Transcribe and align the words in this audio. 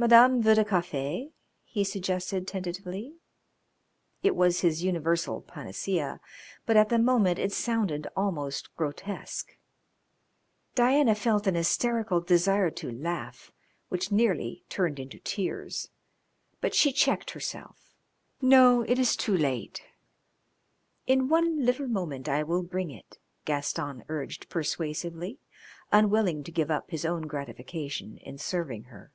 "Madame 0.00 0.40
veut 0.40 0.54
du 0.54 0.64
cafe?" 0.64 1.32
he 1.64 1.82
suggested 1.82 2.46
tentatively. 2.46 3.16
It 4.22 4.36
was 4.36 4.60
his 4.60 4.84
universal 4.84 5.42
panacea, 5.42 6.20
but 6.66 6.76
at 6.76 6.88
the 6.88 7.00
moment 7.00 7.40
it 7.40 7.50
sounded 7.50 8.06
almost 8.14 8.72
grotesque. 8.76 9.56
Diana 10.76 11.16
felt 11.16 11.48
an 11.48 11.56
hysterical 11.56 12.20
desire 12.20 12.70
to 12.70 12.92
laugh 12.92 13.50
which 13.88 14.12
nearly 14.12 14.62
turned 14.68 15.00
into 15.00 15.18
tears, 15.18 15.88
but 16.60 16.76
she 16.76 16.92
checked 16.92 17.32
herself. 17.32 17.92
"No, 18.40 18.82
it 18.82 19.00
is 19.00 19.16
too 19.16 19.36
late." 19.36 19.82
"In 21.08 21.26
one 21.28 21.64
little 21.66 21.88
moment 21.88 22.28
I 22.28 22.44
will 22.44 22.62
bring 22.62 22.92
it," 22.92 23.18
Gaston 23.44 24.04
urged 24.08 24.48
persuasively, 24.48 25.40
unwilling 25.90 26.44
to 26.44 26.52
give 26.52 26.70
up 26.70 26.92
his 26.92 27.04
own 27.04 27.22
gratification 27.22 28.18
in 28.18 28.38
serving 28.38 28.84
her. 28.84 29.10